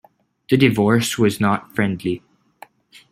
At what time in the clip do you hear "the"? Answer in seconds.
0.49-0.57